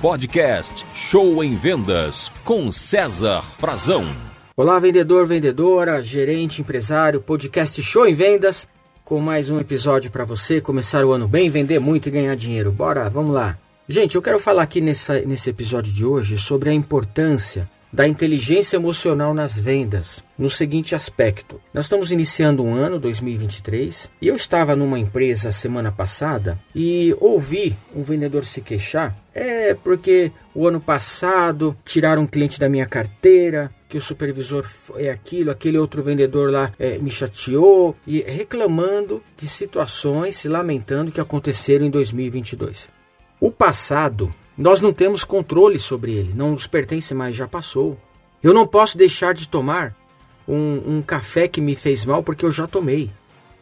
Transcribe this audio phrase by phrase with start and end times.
[0.00, 4.06] podcast Show em Vendas com César Frazão.
[4.56, 8.68] Olá, vendedor, vendedora, gerente, empresário, podcast Show em Vendas
[9.04, 12.70] com mais um episódio para você começar o ano bem, vender muito e ganhar dinheiro.
[12.70, 13.58] Bora, vamos lá.
[13.88, 18.76] Gente, eu quero falar aqui nessa, nesse episódio de hoje sobre a importância da inteligência
[18.76, 21.60] emocional nas vendas, no seguinte aspecto.
[21.72, 27.76] Nós estamos iniciando um ano, 2023, e eu estava numa empresa semana passada e ouvi
[27.94, 29.16] um vendedor se queixar.
[29.34, 35.10] É porque o ano passado tiraram um cliente da minha carteira, que o supervisor é
[35.10, 41.20] aquilo, aquele outro vendedor lá é, me chateou e reclamando de situações, se lamentando que
[41.20, 42.90] aconteceram em 2022.
[43.40, 47.96] O passado nós não temos controle sobre ele, não nos pertence mais, já passou.
[48.42, 49.94] Eu não posso deixar de tomar
[50.48, 53.08] um, um café que me fez mal porque eu já tomei.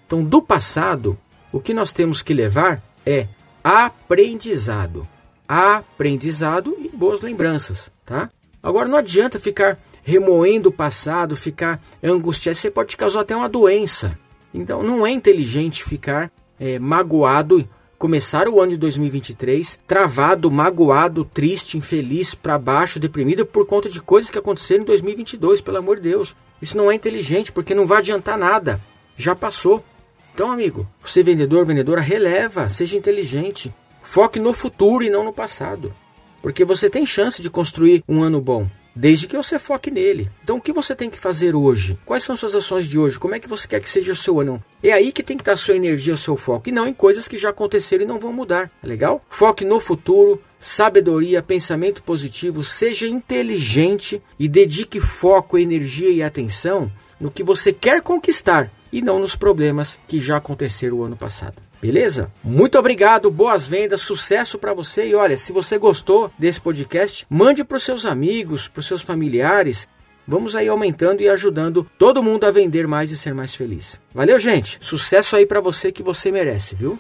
[0.06, 1.18] Então, do passado,
[1.52, 3.28] o que nós temos que levar é
[3.62, 5.06] aprendizado.
[5.46, 8.30] Aprendizado e boas lembranças, tá?
[8.62, 14.18] Agora não adianta ficar remoendo o passado, ficar angustiado, você pode causar até uma doença.
[14.54, 21.76] Então não é inteligente ficar é, magoado começar o ano de 2023 travado, magoado, triste,
[21.78, 26.10] infeliz, para baixo, deprimido por conta de coisas que aconteceram em 2022, pelo amor de
[26.10, 26.34] Deus.
[26.60, 28.80] Isso não é inteligente porque não vai adiantar nada.
[29.16, 29.84] Já passou.
[30.34, 33.74] Então, amigo, você vendedor, vendedora, releva, seja inteligente.
[34.02, 35.92] Foque no futuro e não no passado.
[36.42, 40.30] Porque você tem chance de construir um ano bom desde que você foque nele.
[40.42, 41.98] Então, o que você tem que fazer hoje?
[42.06, 43.18] Quais são suas ações de hoje?
[43.18, 44.62] Como é que você quer que seja o seu ano?
[44.82, 46.94] É aí que tem que estar a sua energia, o seu foco, e não em
[46.94, 48.70] coisas que já aconteceram e não vão mudar.
[48.82, 49.22] É legal?
[49.28, 57.30] Foque no futuro, sabedoria, pensamento positivo, seja inteligente e dedique foco, energia e atenção no
[57.30, 61.56] que você quer conquistar e não nos problemas que já aconteceram o ano passado.
[61.82, 62.32] Beleza?
[62.42, 65.08] Muito obrigado, boas vendas, sucesso para você.
[65.08, 69.02] E olha, se você gostou desse podcast, mande para os seus amigos, para os seus
[69.02, 69.86] familiares.
[70.26, 74.00] Vamos aí aumentando e ajudando todo mundo a vender mais e ser mais feliz.
[74.14, 74.78] Valeu, gente.
[74.80, 76.98] Sucesso aí para você que você merece, viu?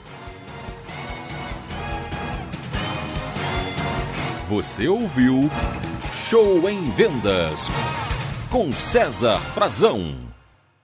[4.50, 5.50] Você ouviu
[6.28, 7.68] Show em Vendas
[8.50, 10.25] com César Frazão.